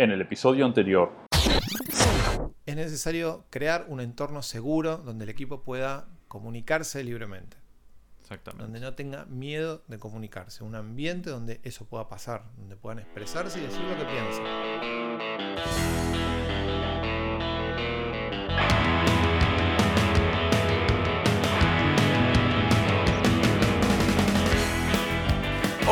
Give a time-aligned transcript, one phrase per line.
[0.00, 1.12] En el episodio anterior.
[2.64, 7.58] Es necesario crear un entorno seguro donde el equipo pueda comunicarse libremente.
[8.22, 8.62] Exactamente.
[8.62, 10.64] Donde no tenga miedo de comunicarse.
[10.64, 12.44] Un ambiente donde eso pueda pasar.
[12.56, 14.46] Donde puedan expresarse y decir lo que piensan.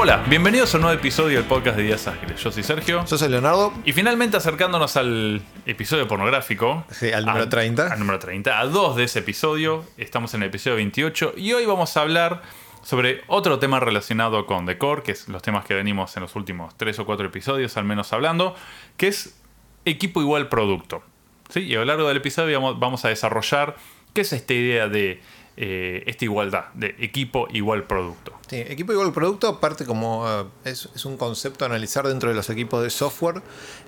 [0.01, 2.41] Hola, bienvenidos a un nuevo episodio del podcast de Días Ágiles.
[2.41, 3.05] Yo soy Sergio.
[3.05, 3.73] Yo soy Leonardo.
[3.85, 6.85] Y finalmente acercándonos al episodio pornográfico.
[6.91, 7.93] Sí, al número a- 30.
[7.93, 8.61] Al número 30.
[8.61, 9.85] A dos de ese episodio.
[9.97, 11.35] Estamos en el episodio 28.
[11.37, 12.43] Y hoy vamos a hablar
[12.83, 16.77] sobre otro tema relacionado con Decor, que es los temas que venimos en los últimos
[16.77, 18.55] tres o cuatro episodios, al menos hablando,
[18.97, 19.37] que es
[19.85, 21.03] equipo igual producto.
[21.49, 21.61] ¿Sí?
[21.61, 23.75] Y a lo largo del episodio vamos, vamos a desarrollar
[24.15, 25.21] qué es esta idea de
[25.61, 28.33] eh, esta igualdad, de equipo igual producto.
[28.49, 32.49] Sí, equipo igual producto, aparte como eh, es, un concepto a analizar dentro de los
[32.49, 33.43] equipos de software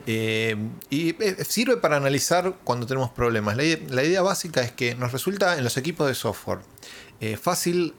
[0.08, 0.56] eh,
[0.90, 1.14] y
[1.44, 3.56] sirve para analizar cuando tenemos problemas.
[3.56, 6.58] La, ide- la idea básica es que nos resulta en los equipos de software
[7.40, 7.94] fácil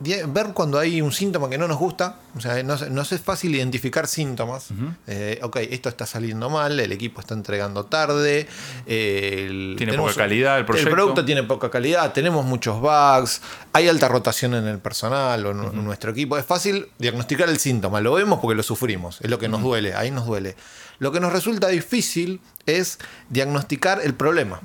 [0.00, 4.06] ver cuando hay un síntoma que no nos gusta, o sea, no, es fácil identificar
[4.06, 4.68] síntomas.
[5.08, 8.46] Eh, ok, esto está saliendo mal, el equipo está entregando tarde,
[8.86, 10.90] eh, el- Tiene tenemos- poca calidad el proyecto.
[10.94, 15.58] producto tiene poca calidad, tenemos muchos bugs, hay alta rotación en el personal o en
[15.78, 16.38] en nuestro equipo.
[16.38, 19.94] Es fácil diagnosticar el síntoma, lo vemos porque lo sufrimos, es lo que nos duele,
[19.94, 20.54] ahí nos duele.
[21.00, 22.98] Lo que nos resulta difícil es
[23.30, 24.60] diagnosticar el problema.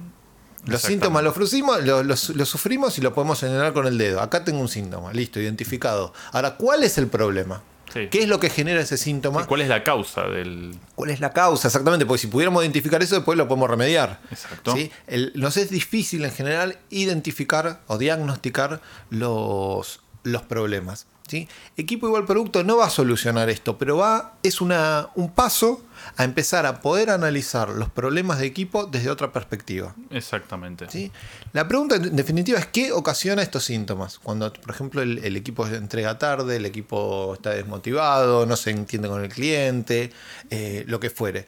[0.65, 4.21] Los síntomas los, frusimos, los- los sufrimos y lo podemos señalar con el dedo.
[4.21, 6.13] Acá tengo un síntoma, listo, identificado.
[6.31, 7.61] Ahora, ¿cuál es el problema?
[7.93, 8.07] Sí.
[8.09, 9.45] ¿Qué es lo que genera ese síntoma?
[9.45, 11.67] ¿Cuál es la causa del, ¿Cuál es la causa?
[11.67, 14.19] Exactamente, porque si pudiéramos identificar eso, después lo podemos remediar.
[14.31, 14.73] Exacto.
[14.75, 14.89] ¿sí?
[15.05, 21.05] El- nos es difícil en general identificar o diagnosticar los, los problemas.
[21.33, 21.47] ¿Sí?
[21.77, 25.81] Equipo igual producto no va a solucionar esto, pero va, es una, un paso
[26.15, 29.95] a empezar a poder analizar los problemas de equipo desde otra perspectiva.
[30.11, 30.87] Exactamente.
[30.91, 31.11] ¿sí?
[31.53, 34.19] La pregunta en definitiva es qué ocasiona estos síntomas.
[34.19, 39.07] Cuando, por ejemplo, el, el equipo entrega tarde, el equipo está desmotivado, no se entiende
[39.07, 40.11] con el cliente,
[40.51, 41.47] eh, lo que fuere.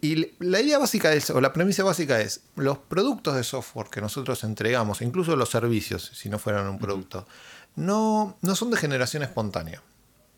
[0.00, 4.00] Y la idea básica es, o la premisa básica es, los productos de software que
[4.00, 7.26] nosotros entregamos, incluso los servicios, si no fueran un producto,
[7.76, 9.82] no, no son de generación espontánea.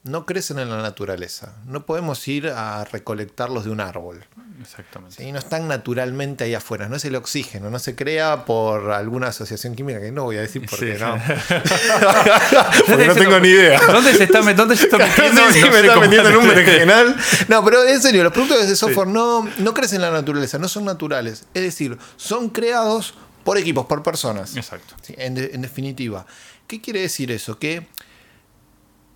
[0.04, 1.54] No crecen en la naturaleza.
[1.66, 4.22] No podemos ir a recolectarlos de un árbol.
[4.60, 5.16] Exactamente.
[5.16, 9.28] Sí, no están naturalmente ahí afuera, no es el oxígeno, no se crea por alguna
[9.28, 11.02] asociación química que no voy a decir por qué Sí.
[11.02, 11.16] no.
[12.86, 13.80] Porque no tengo ni idea.
[13.86, 15.40] ¿Dónde se está, dónde se está metiendo?
[15.52, 17.16] Sí, No me sé está cómo- metiendo en un berenjenal.
[17.48, 20.68] No, pero en serio, los productos de software no, no crecen en la naturaleza, no
[20.68, 21.44] son naturales.
[21.54, 24.56] Es decir, son creados por equipos, por personas.
[24.56, 24.94] Exacto.
[25.02, 26.26] Sí, en, de- en definitiva.
[26.66, 27.58] ¿Qué quiere decir eso?
[27.58, 27.86] Que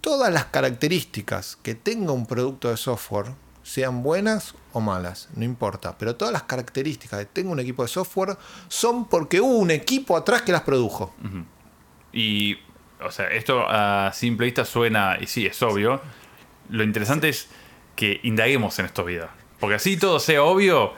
[0.00, 3.26] todas las características que tenga un producto de software,
[3.62, 7.88] sean buenas o malas, no importa, pero todas las características que tenga un equipo de
[7.88, 8.38] software
[8.68, 11.14] son porque hubo un equipo atrás que las produjo.
[12.12, 12.56] Y,
[13.04, 16.00] o sea, esto a simple vista suena, y sí, es obvio.
[16.70, 17.48] Lo interesante es
[17.94, 19.30] que indaguemos en esto vida.
[19.60, 20.92] Porque así todo sea obvio,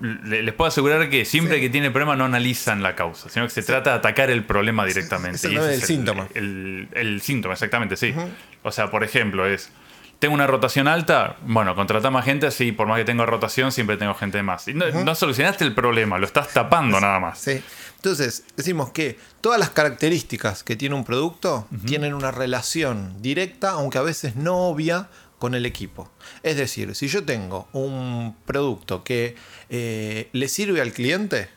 [0.00, 1.62] les puedo asegurar que siempre Sí.
[1.62, 4.84] que tiene problema no analizan la causa, sino que se trata de atacar el problema
[4.84, 5.36] directamente.
[5.38, 6.28] es Y el ese del síntoma.
[6.34, 8.14] El, el síntoma, exactamente, sí.
[8.62, 9.70] O sea, por ejemplo, es.
[10.18, 13.96] Tengo una rotación alta, bueno, contrata más gente, así por más que tenga rotación, siempre
[13.96, 14.66] tengo gente más.
[14.66, 17.38] Y no, no solucionaste el problema, lo estás tapando nada más.
[17.38, 17.62] Sí.
[17.94, 23.98] Entonces, decimos que todas las características que tiene un producto tienen una relación directa, aunque
[23.98, 25.08] a veces no obvia,
[25.38, 26.10] con el equipo.
[26.42, 29.36] Es decir, si yo tengo un producto que
[29.70, 31.48] eh, le sirve al cliente,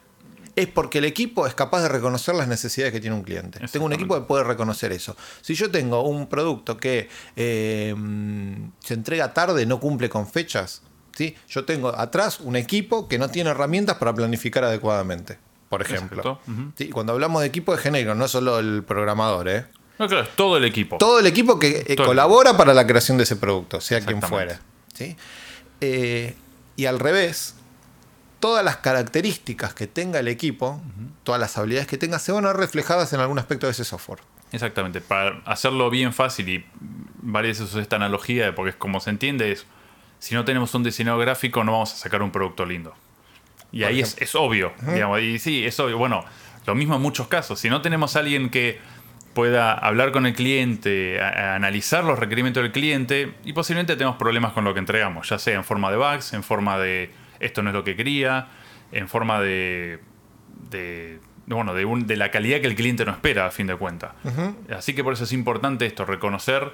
[0.55, 3.59] es porque el equipo es capaz de reconocer las necesidades que tiene un cliente.
[3.71, 5.15] Tengo un equipo que puede reconocer eso.
[5.41, 7.95] Si yo tengo un producto que eh,
[8.79, 10.83] se entrega tarde, no cumple con fechas,
[11.15, 11.35] ¿sí?
[11.49, 16.39] yo tengo atrás un equipo que no tiene herramientas para planificar adecuadamente, por ejemplo.
[16.47, 16.71] Ujú.
[16.75, 19.65] Sí, Cuando hablamos de equipo de género, no solo el programador, ¿eh?
[20.01, 20.97] No, claro, es todo el equipo.
[20.97, 24.59] todo el equipo que eh, colabora para la creación de ese producto, sea quien fuera.
[24.95, 25.15] ¿sí?
[25.79, 26.33] Eh,
[26.75, 27.53] y al revés,
[28.39, 30.81] todas las características que tenga el equipo,
[31.21, 33.85] todas las habilidades que tenga, se van a ver reflejadas en algún aspecto de ese
[33.85, 34.21] software.
[34.51, 36.65] Exactamente, para hacerlo bien fácil y
[37.21, 39.67] varias veces esta analogía, porque es como se entiende, es
[40.17, 42.95] si no tenemos un diseñador gráfico no vamos a sacar un producto lindo.
[43.71, 45.99] Y Por ahí es obvio, digamos, y sí, es obvio.
[45.99, 46.25] Bueno,
[46.65, 48.79] lo mismo en muchos casos, si no tenemos a alguien que
[49.33, 54.17] pueda hablar con el cliente, a- a analizar los requerimientos del cliente y posiblemente tenemos
[54.17, 57.61] problemas con lo que entregamos, ya sea en forma de bugs, en forma de esto
[57.63, 58.47] no es lo que quería,
[58.91, 59.99] en forma de,
[60.69, 63.75] de bueno, de, un- de la calidad que el cliente no espera, a fin de
[63.75, 64.11] cuentas.
[64.75, 66.71] Así que por eso es importante esto, reconocer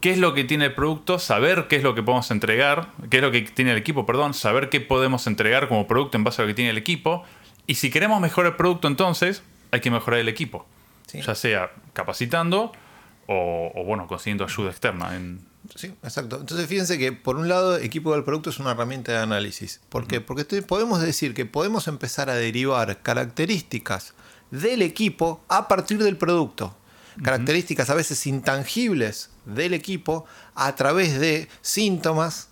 [0.00, 3.18] qué es lo que tiene el producto, saber qué es lo que podemos entregar, qué
[3.18, 6.42] es lo que tiene el equipo, perdón, saber qué podemos entregar como producto en base
[6.42, 7.24] a lo que tiene el equipo.
[7.66, 10.66] Y si queremos mejorar el producto, entonces hay que mejorar el equipo.
[11.06, 11.20] Sí.
[11.22, 12.72] Ya sea capacitando
[13.26, 15.16] o, o, bueno, consiguiendo ayuda externa.
[15.16, 15.46] En...
[15.74, 16.40] Sí, exacto.
[16.40, 19.80] Entonces fíjense que por un lado equipo del producto es una herramienta de análisis.
[19.88, 20.20] ¿Por qué?
[20.20, 24.14] Porque podemos decir que podemos empezar a derivar características
[24.50, 26.76] del equipo a partir del producto.
[27.22, 32.48] Características a veces intangibles del equipo a través de síntomas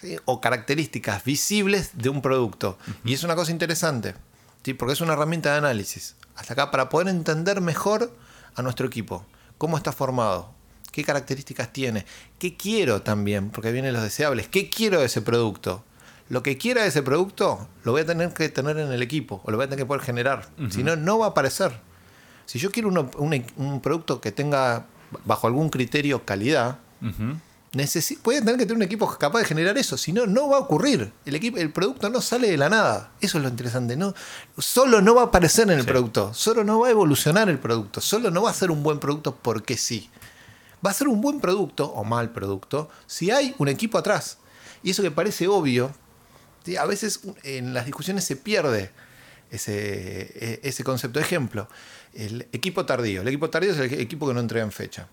[0.00, 0.16] ¿sí?
[0.24, 2.78] o características visibles de un producto.
[3.04, 4.14] Y es una cosa interesante,
[4.62, 4.74] ¿sí?
[4.74, 6.16] porque es una herramienta de análisis.
[6.36, 8.12] Hasta acá para poder entender mejor
[8.54, 9.24] a nuestro equipo,
[9.58, 10.52] cómo está formado,
[10.92, 12.06] qué características tiene,
[12.38, 15.84] qué quiero también, porque vienen los deseables, qué quiero de ese producto.
[16.28, 19.40] Lo que quiera de ese producto lo voy a tener que tener en el equipo
[19.44, 20.48] o lo voy a tener que poder generar.
[20.70, 21.72] Si no, no va a aparecer.
[22.46, 24.86] Si yo quiero uno- un, un producto que tenga
[25.24, 26.78] bajo algún criterio calidad.
[27.72, 30.56] Necesi- a tener que tener un equipo capaz de generar eso, si no, no va
[30.56, 31.12] a ocurrir.
[31.24, 33.12] El, equipo, el producto no sale de la nada.
[33.20, 33.96] Eso es lo interesante.
[33.96, 34.14] No,
[34.58, 35.86] solo no va a aparecer en el Sí.
[35.88, 38.98] producto, solo no va a evolucionar el producto, solo no va a ser un buen
[38.98, 40.10] producto porque sí.
[40.84, 44.38] Va a ser un buen producto o mal producto si hay un equipo atrás.
[44.82, 45.92] Y eso que parece obvio,
[46.64, 46.76] ¿sí?
[46.76, 48.90] a veces en las discusiones se pierde
[49.50, 49.74] ese,
[50.34, 51.20] e- ese concepto.
[51.20, 51.68] Ejemplo,
[52.14, 53.20] el equipo tardío.
[53.20, 55.06] El equipo tardío es el equipo que no entrega en fecha.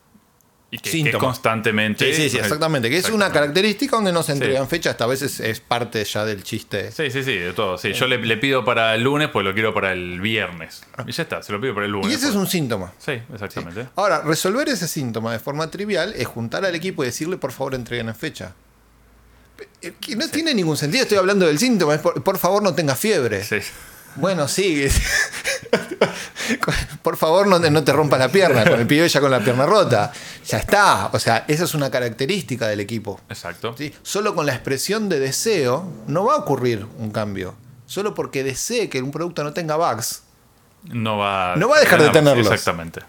[0.70, 2.14] Y que, constantemente.
[2.14, 2.90] Sí, sí, sí, exactamente.
[2.90, 4.40] Que es una característica donde no se Sí.
[4.40, 6.92] entregan fechas, hasta a veces es parte ya del chiste.
[6.92, 7.78] Sí, sí, sí, de todo.
[7.78, 10.84] Sí, yo le, le pido para el lunes, pues lo quiero para el viernes.
[11.08, 12.10] Y ya está, se lo pido para el lunes.
[12.12, 12.36] Y ese es pues.
[12.36, 12.92] un síntoma.
[13.00, 13.88] Sí, exactamente.
[13.96, 17.74] Ahora, resolver ese síntoma de forma trivial es juntar al equipo y decirle, por favor,
[17.74, 18.54] entreguen en fecha.
[19.82, 22.76] Eh, Que no tiene ningún sentido, estoy hablando del síntoma, es por, por favor no
[22.76, 23.42] tenga fiebre.
[23.44, 23.58] Sí.
[24.18, 24.88] Bueno, sí.
[27.02, 29.40] Por favor, no te, no te rompas la pierna, con el pibe ya con la
[29.40, 30.12] pierna rota.
[30.46, 31.10] Ya está.
[31.14, 33.20] O sea, esa es una característica del equipo.
[33.30, 33.76] Exacto.
[33.78, 33.94] ¿sí?
[34.02, 37.56] Solo con la expresión de deseo no va a ocurrir un cambio.
[37.86, 40.24] Solo porque desee que un producto no tenga bugs,
[40.84, 42.48] No va, No va a dejar de tenerlos.
[42.48, 43.02] Exactamente.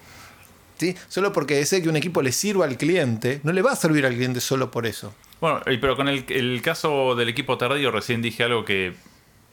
[0.78, 0.94] ¿sí?
[1.08, 4.06] solo porque desee que un equipo le sirva al cliente, no le va a servir
[4.06, 5.12] al cliente solo por eso.
[5.40, 8.94] Bueno, pero con el, el caso del equipo tardío, recién dije algo que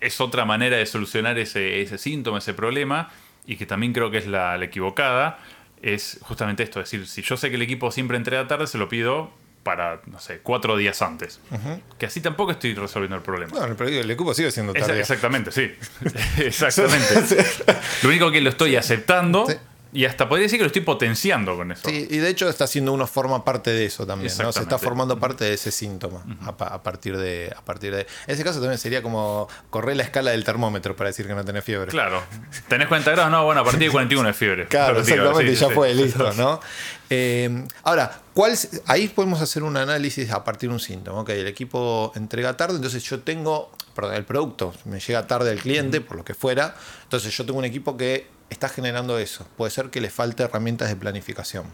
[0.06, 3.12] es otra manera de solucionar ese, ese síntoma, ese problema,
[3.46, 5.40] y que también creo que es la, la equivocada,
[5.81, 8.78] es justamente esto, es decir, si yo sé que el equipo siempre entrega tarde, se
[8.78, 9.31] lo pido
[9.63, 11.42] para, no sé, cuatro días antes.
[11.98, 13.52] Que así tampoco estoy resolviendo el problema.
[13.60, 14.96] No, el, el equipo sigue siendo tardío.
[14.96, 15.72] exactamente, sí.
[16.38, 17.44] exactamente.
[18.04, 19.56] Lo único que lo estoy aceptando Sí.
[19.95, 21.88] Y hasta podría decir que lo estoy potenciando con eso.
[21.89, 24.51] Sí, y de hecho está haciendo uno forma parte de eso también, ¿no?
[24.51, 28.01] Se está formando parte de ese síntoma a, pa- a partir de, a partir de.
[28.01, 31.44] En ese caso también sería como correr la escala del termómetro para decir que no
[31.45, 31.89] tenés fiebre.
[31.89, 32.21] Claro.
[32.68, 33.31] ¿Tenés 40 grados?
[33.31, 34.68] No, bueno, a partir de 41 es fiebre.
[34.68, 35.74] Claro, exactamente, sí, ya sí.
[35.74, 36.59] fue, listo, ¿no?
[37.09, 38.57] Eh, ahora, ¿cuál,
[38.88, 41.21] ahí podemos hacer un análisis a partir de un síntoma.
[41.21, 45.59] Ok, el equipo entrega tarde, entonces yo tengo, perdón, el producto me llega tarde al
[45.59, 49.45] cliente, por lo que fuera, entonces yo tengo un equipo que está generando eso.
[49.57, 51.65] Puede ser que le falte herramientas de planificación.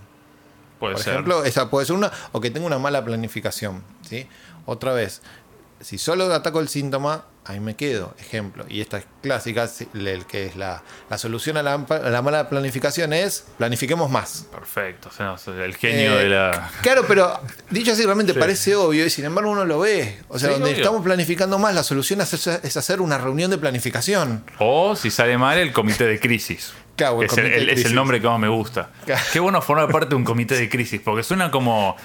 [0.80, 1.14] Puede Por ser.
[1.14, 3.84] ejemplo, esa puede ser una, o que tenga una mala planificación.
[4.02, 4.28] ¿sí?
[4.66, 5.22] Otra vez,
[5.84, 8.14] si solo ataco el síntoma, ahí me quedo.
[8.20, 12.10] Ejemplo, y esta es clásica, si- el que es la, la solución a la, a
[12.10, 14.46] la mala planificación es planifiquemos más.
[14.52, 15.10] Perfecto.
[15.10, 16.70] o sea, el genio Eh, de la.
[16.82, 17.40] Claro, pero
[17.70, 18.40] dicho así realmente Sí.
[18.40, 20.20] parece obvio y sin embargo uno lo ve.
[20.30, 20.82] O sea, Sí, donde obvio.
[20.84, 24.44] estamos planificando más, la solución es, es hacer una reunión de planificación.
[24.60, 26.74] O si sale mal, el comité de crisis.
[26.96, 27.94] Claro, el es, el, de el- es el crisis.
[27.94, 28.90] nombre que más me gusta.
[29.06, 29.22] Claro.
[29.34, 31.96] Qué bueno formar parte de un comité de crisis, porque suena como.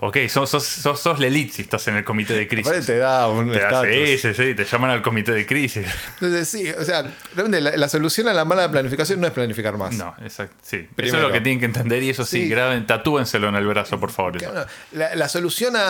[0.00, 2.66] Ok, sos, sos, sos, sos la elite si estás en el comité de crisis.
[2.66, 5.86] Aparte te da un Te da- sí, sí, sí, te llaman al comité de crisis.
[6.20, 7.02] Entonces, sí, o sea,
[7.34, 9.94] realmente la, la solución a la mala planificación no es planificar más.
[9.94, 10.88] No, exacto, sí.
[10.96, 12.48] Eso es lo que tienen que entender y eso sí, Sí.
[12.48, 14.36] graben, tatúenselo en el brazo, por favor.
[14.38, 15.82] Claro, La, la solución a,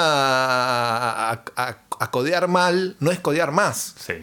[1.31, 3.95] a- a- a codear mal no es codear más.
[3.99, 4.15] Sí,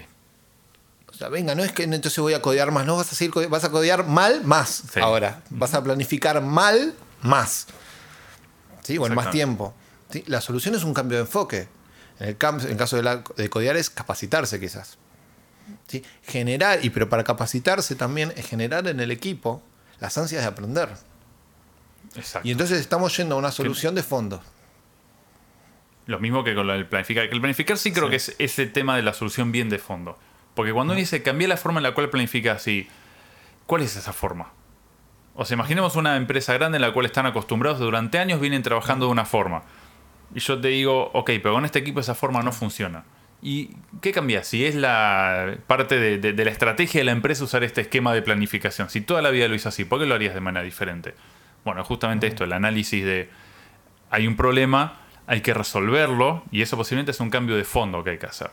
[1.09, 3.47] O sea, venga, no es que entonces voy a codear más, no vas a seguir
[3.49, 4.99] vas a codear mal más Sí.
[4.99, 5.41] ahora.
[5.51, 7.67] Vas a planificar mal más.
[8.83, 8.97] ¿Sí?
[8.97, 9.73] O en más tiempo.
[10.09, 10.23] ¿Sí?
[10.27, 11.67] La solución es un cambio de enfoque.
[12.19, 14.97] En el, en el caso de, la- de codear es capacitarse quizás.
[15.87, 16.03] ¿Sí?
[16.23, 19.61] Generar, y pero para capacitarse también es generar en el equipo
[19.99, 20.89] las ansias de aprender.
[22.15, 22.47] exacto.
[22.47, 24.41] Y entonces estamos yendo a una solución de fondo.
[26.07, 27.27] Lo mismo que con del planificar.
[27.29, 30.17] Que el planificar sí creo que es ese tema de la solución bien de fondo.
[30.55, 32.87] Porque cuando uno dice cambiar la forma en la cual planificas, y
[33.65, 34.51] ¿cuál es esa forma?
[35.35, 39.05] O sea, imaginemos una empresa grande en la cual están acostumbrados, durante años vienen trabajando
[39.05, 39.63] de una forma.
[40.35, 43.03] Y yo te digo, ok, pero con este equipo esa forma no funciona.
[43.41, 43.71] ¿Y
[44.01, 44.43] qué cambia?
[44.43, 48.13] Si es la parte de, de- de la estrategia de la empresa usar este esquema
[48.13, 48.89] de planificación.
[48.89, 51.15] Si toda la vida lo hizo así, ¿por qué lo harías de manera diferente?
[51.65, 53.29] Bueno, justamente esto, el análisis de
[54.11, 58.11] hay un problema, hay que resolverlo y eso posiblemente es un cambio de fondo que
[58.11, 58.51] hay que hacer.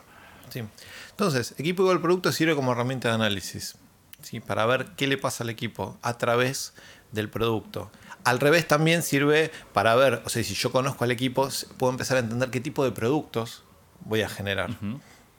[0.48, 0.62] Sí.
[1.10, 3.76] Entonces, equipo igual producto sirve como herramienta de análisis,
[4.22, 4.40] ¿sí?
[4.40, 6.74] para ver qué le pasa al equipo a través
[7.12, 7.90] del producto.
[8.24, 12.16] Al revés también sirve para ver, o sea, si yo conozco al equipo, puedo empezar
[12.16, 13.62] a entender qué tipo de productos
[14.00, 14.76] voy a generar.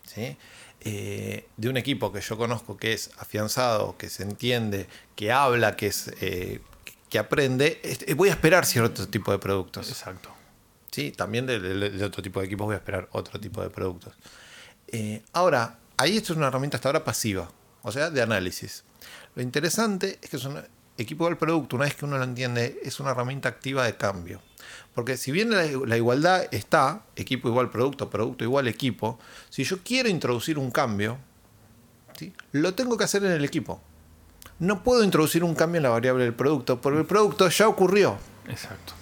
[0.05, 0.37] ¿sí?
[0.81, 5.75] Eh, de un equipo que yo conozco que es afianzado, que se entiende, que habla,
[5.75, 6.61] que, es, eh,
[7.09, 7.81] que aprende,
[8.15, 9.89] voy a esperar cierto tipo de productos.
[9.89, 10.29] Exacto.
[10.91, 11.11] ¿Sí?
[11.11, 14.13] También de, otro tipo de equipos voy a esperar otro tipo de productos.
[14.87, 18.83] Eh, ahora, ahí esto es una herramienta hasta ahora pasiva, o sea, de análisis.
[19.35, 20.61] Lo interesante es que es un
[20.97, 24.41] equipo del producto, una vez que uno lo entiende, es una herramienta activa de cambio.
[24.93, 29.19] Porque si bien la, igualdad está, equipo igual producto, producto igual equipo,
[29.49, 31.17] si yo quiero introducir un cambio,
[32.51, 33.81] lo tengo que hacer en el equipo.
[34.59, 38.17] No puedo introducir un cambio en la variable del producto, porque el producto ya ocurrió.
[38.49, 38.93] Exacto.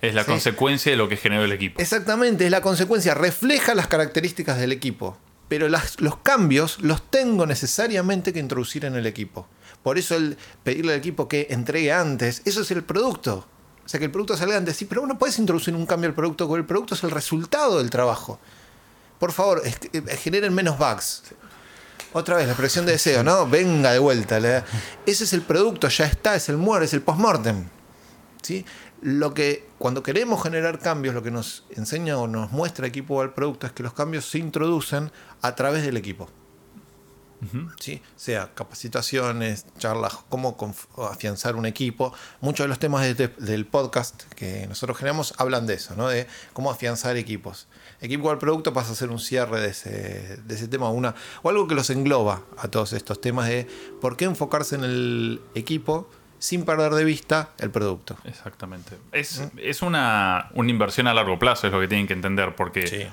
[0.00, 1.80] Es la consecuencia de lo que generó el equipo.
[1.80, 5.16] Exactamente, es la consecuencia, refleja las características del equipo.
[5.54, 9.46] Pero los cambios los tengo necesariamente que introducir en el equipo.
[9.84, 13.46] Por eso el pedirle al equipo que entregue antes, eso es el producto.
[13.84, 14.76] O sea, que el producto salga antes.
[14.76, 17.78] Sí, pero no puedes introducir un cambio al producto, porque el producto es el resultado
[17.78, 18.40] del trabajo.
[19.20, 21.22] Por favor, eh, generen menos bugs.
[22.14, 23.48] Otra vez, la expresión de deseo, ¿no?
[23.48, 24.38] Venga de vuelta.
[25.06, 27.68] Ese es el producto, ya está, es el muere, es el postmortem.
[28.42, 28.66] ¿Sí?
[29.04, 33.34] Lo que, cuando queremos generar cambios, lo que nos enseña o nos muestra equipo al
[33.34, 36.30] producto es que los cambios se introducen a través del equipo.
[37.78, 38.00] ¿sí?
[38.16, 40.56] Sea capacitaciones, charlas, cómo
[40.96, 42.14] afianzar un equipo.
[42.40, 46.08] Muchos de los temas del podcast que nosotros generamos hablan de eso, ¿no?
[46.08, 47.68] de cómo afianzar equipos.
[48.00, 51.50] Equipo al producto pasa a ser un cierre de ese, de ese tema una, o
[51.50, 53.66] algo que los engloba a todos estos temas de
[54.00, 56.08] por qué enfocarse en el equipo
[56.44, 58.18] sin perder de vista el producto.
[58.24, 58.98] Exactamente.
[59.12, 63.08] Es, es una, una, inversión a largo plazo, es lo que tienen que entender, porque,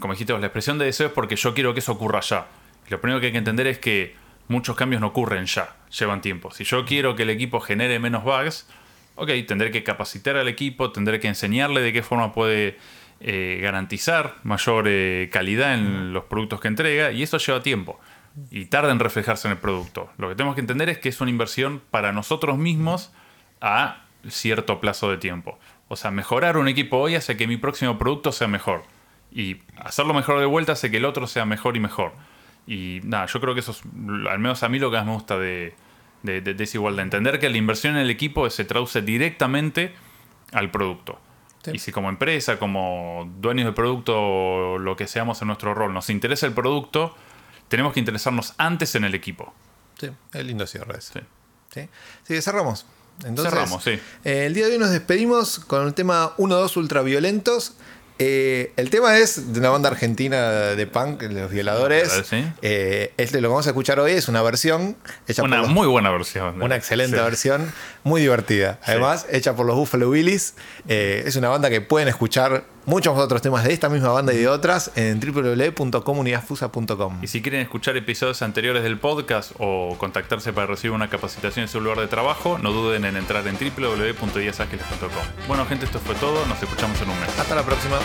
[0.00, 2.46] como dijiste, la expresión de deseo es porque yo quiero que eso ocurra ya.
[2.88, 4.16] Lo primero que hay que entender es que
[4.48, 6.50] muchos cambios no ocurren ya, llevan tiempo.
[6.50, 8.66] Si yo quiero que el equipo genere menos bugs,
[9.16, 12.78] ok, tendré que capacitar al equipo, tendré que enseñarle de qué forma puede
[13.20, 18.00] eh, garantizar mayor eh, calidad en los productos que entrega y eso lleva tiempo
[18.50, 20.10] y tarda en reflejarse en el producto.
[20.18, 23.12] Lo que tenemos que entender es que es una inversión para nosotros mismos
[23.60, 25.58] a cierto plazo de tiempo.
[25.88, 28.84] O sea, mejorar un equipo hoy hace que mi próximo producto sea mejor.
[29.30, 32.12] Y hacerlo mejor de vuelta hace que el otro sea mejor y mejor.
[32.66, 33.82] Y nada, yo creo que eso es,
[34.28, 35.74] al menos a mí lo que más me gusta de,
[36.22, 39.92] de, de, Entender que la inversión en el equipo se traduce directamente
[40.52, 41.18] al producto.
[41.72, 46.10] Y si como empresa, como dueños del producto, lo que seamos en nuestro rol, nos
[46.10, 47.14] interesa el producto,
[47.72, 49.54] tenemos que interesarnos antes en el equipo.
[49.98, 51.20] Sí, es lindo cierre Sí.
[51.72, 51.88] ¿Sí?
[52.28, 52.84] sí cerramos.
[53.24, 53.98] Entonces, cerramos, sí.
[54.24, 57.76] Eh, el día de hoy nos despedimos con el tema 1-2 ultraviolentos.
[58.18, 62.22] Eh, el tema es de una banda argentina de punk, Los Violadores.
[62.60, 66.10] Eh, este lo que vamos a escuchar hoy es una versión hecha una muy buena
[66.10, 66.60] versión.
[66.60, 67.72] Una excelente versión,
[68.04, 68.78] muy divertida.
[68.84, 70.56] Además, hecha por los Buffalo Willis.
[70.88, 74.38] Eh, es una banda que pueden escuchar muchos otros temas de esta misma banda y
[74.38, 77.18] de otras en www.comunidadfusa.com.
[77.22, 81.68] Y si quieren escuchar episodios anteriores del podcast o contactarse para recibir una capacitación en
[81.68, 85.46] su lugar de trabajo, no duden en entrar en www.diasagiles.com.
[85.48, 86.44] Bueno, gente, esto fue todo.
[86.46, 87.38] Nos escuchamos en un mes.
[87.38, 87.98] Hasta la próxima.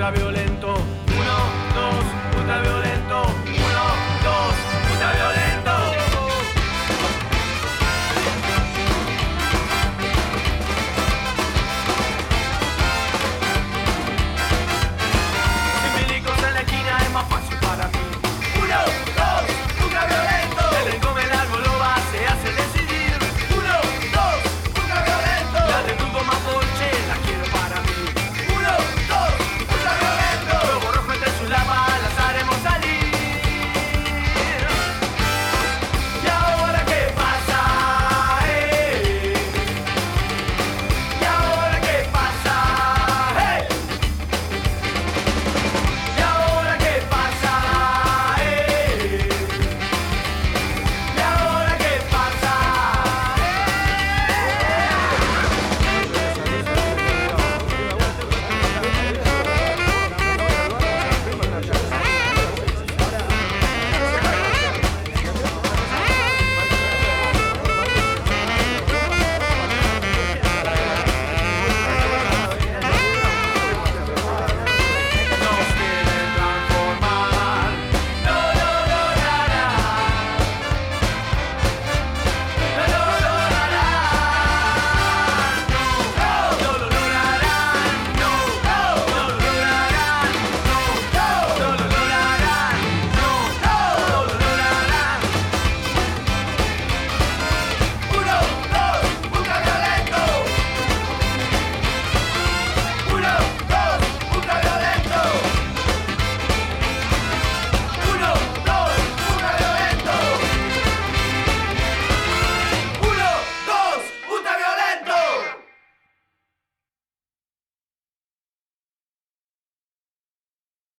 [0.00, 0.99] ultraviolento